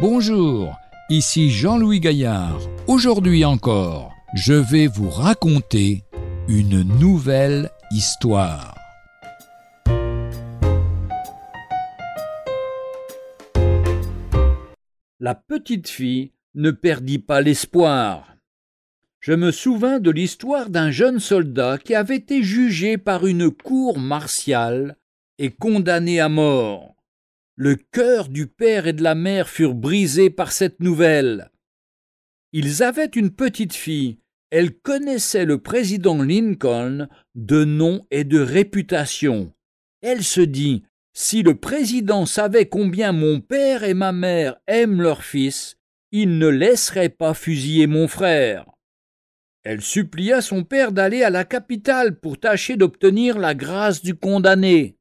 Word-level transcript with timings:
Bonjour, 0.00 0.78
ici 1.10 1.50
Jean-Louis 1.50 2.00
Gaillard. 2.00 2.58
Aujourd'hui 2.86 3.44
encore, 3.44 4.14
je 4.32 4.54
vais 4.54 4.86
vous 4.86 5.10
raconter 5.10 6.04
une 6.48 6.80
nouvelle 6.98 7.68
histoire. 7.90 8.74
La 15.18 15.34
petite 15.34 15.90
fille 15.90 16.32
ne 16.54 16.70
perdit 16.70 17.18
pas 17.18 17.42
l'espoir. 17.42 18.36
Je 19.20 19.34
me 19.34 19.50
souvins 19.50 20.00
de 20.00 20.10
l'histoire 20.10 20.70
d'un 20.70 20.90
jeune 20.90 21.20
soldat 21.20 21.76
qui 21.76 21.94
avait 21.94 22.16
été 22.16 22.42
jugé 22.42 22.96
par 22.96 23.26
une 23.26 23.50
cour 23.50 23.98
martiale 23.98 24.96
et 25.36 25.50
condamné 25.50 26.20
à 26.20 26.30
mort. 26.30 26.94
Le 27.62 27.76
cœur 27.76 28.30
du 28.30 28.46
père 28.46 28.86
et 28.86 28.94
de 28.94 29.02
la 29.02 29.14
mère 29.14 29.46
furent 29.46 29.74
brisés 29.74 30.30
par 30.30 30.50
cette 30.50 30.80
nouvelle. 30.80 31.50
Ils 32.54 32.82
avaient 32.82 33.10
une 33.14 33.30
petite 33.30 33.74
fille. 33.74 34.16
Elle 34.48 34.72
connaissait 34.72 35.44
le 35.44 35.58
président 35.58 36.22
Lincoln 36.22 37.06
de 37.34 37.64
nom 37.66 38.06
et 38.10 38.24
de 38.24 38.40
réputation. 38.40 39.52
Elle 40.00 40.24
se 40.24 40.40
dit 40.40 40.84
Si 41.12 41.42
le 41.42 41.54
président 41.54 42.24
savait 42.24 42.66
combien 42.66 43.12
mon 43.12 43.42
père 43.42 43.84
et 43.84 43.92
ma 43.92 44.12
mère 44.12 44.56
aiment 44.66 45.02
leur 45.02 45.22
fils, 45.22 45.76
il 46.12 46.38
ne 46.38 46.48
laisserait 46.48 47.10
pas 47.10 47.34
fusiller 47.34 47.86
mon 47.86 48.08
frère. 48.08 48.70
Elle 49.64 49.82
supplia 49.82 50.40
son 50.40 50.64
père 50.64 50.92
d'aller 50.92 51.22
à 51.22 51.28
la 51.28 51.44
capitale 51.44 52.18
pour 52.18 52.40
tâcher 52.40 52.78
d'obtenir 52.78 53.38
la 53.38 53.54
grâce 53.54 54.00
du 54.00 54.14
condamné. 54.14 54.96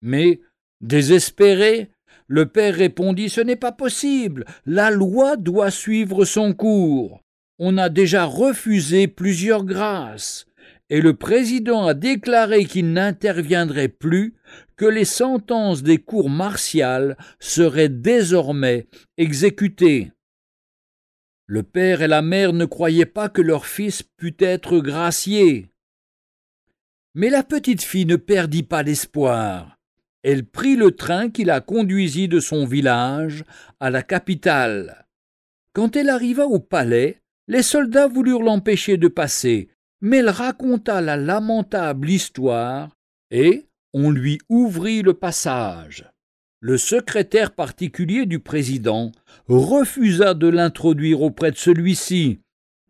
Mais 0.00 0.40
Désespéré, 0.82 1.91
le 2.32 2.46
père 2.46 2.74
répondit 2.74 3.28
Ce 3.28 3.42
n'est 3.42 3.56
pas 3.56 3.72
possible, 3.72 4.46
la 4.64 4.90
loi 4.90 5.36
doit 5.36 5.70
suivre 5.70 6.24
son 6.24 6.54
cours. 6.54 7.20
On 7.58 7.76
a 7.76 7.90
déjà 7.90 8.24
refusé 8.24 9.06
plusieurs 9.06 9.66
grâces, 9.66 10.46
et 10.88 11.02
le 11.02 11.12
président 11.12 11.86
a 11.86 11.92
déclaré 11.92 12.64
qu'il 12.64 12.94
n'interviendrait 12.94 13.88
plus, 13.88 14.34
que 14.76 14.86
les 14.86 15.04
sentences 15.04 15.82
des 15.82 15.98
cours 15.98 16.30
martiales 16.30 17.18
seraient 17.38 17.90
désormais 17.90 18.86
exécutées. 19.18 20.10
Le 21.46 21.62
père 21.62 22.00
et 22.00 22.08
la 22.08 22.22
mère 22.22 22.54
ne 22.54 22.64
croyaient 22.64 23.04
pas 23.04 23.28
que 23.28 23.42
leur 23.42 23.66
fils 23.66 24.02
pût 24.02 24.36
être 24.38 24.78
gracié. 24.78 25.68
Mais 27.14 27.28
la 27.28 27.42
petite 27.42 27.82
fille 27.82 28.06
ne 28.06 28.16
perdit 28.16 28.62
pas 28.62 28.82
l'espoir 28.82 29.81
elle 30.22 30.44
prit 30.44 30.76
le 30.76 30.92
train 30.92 31.30
qui 31.30 31.44
la 31.44 31.60
conduisit 31.60 32.28
de 32.28 32.40
son 32.40 32.64
village 32.64 33.44
à 33.80 33.90
la 33.90 34.02
capitale. 34.02 35.06
Quand 35.74 35.96
elle 35.96 36.10
arriva 36.10 36.46
au 36.46 36.60
palais, 36.60 37.20
les 37.48 37.62
soldats 37.62 38.06
voulurent 38.06 38.42
l'empêcher 38.42 38.96
de 38.96 39.08
passer, 39.08 39.68
mais 40.00 40.18
elle 40.18 40.30
raconta 40.30 41.00
la 41.00 41.16
lamentable 41.16 42.10
histoire, 42.10 42.90
et 43.30 43.66
on 43.92 44.10
lui 44.10 44.38
ouvrit 44.48 45.02
le 45.02 45.14
passage. 45.14 46.08
Le 46.60 46.78
secrétaire 46.78 47.52
particulier 47.52 48.24
du 48.26 48.38
président 48.38 49.10
refusa 49.48 50.34
de 50.34 50.46
l'introduire 50.46 51.22
auprès 51.22 51.50
de 51.50 51.56
celui-ci, 51.56 52.40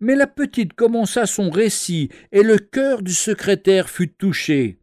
mais 0.01 0.17
la 0.17 0.27
petite 0.27 0.75
commença 0.75 1.25
son 1.25 1.49
récit, 1.49 2.11
et 2.33 2.43
le 2.43 2.59
cœur 2.59 3.03
du 3.03 3.15
secrétaire 3.15 3.89
fut 3.89 4.13
touché 4.13 4.82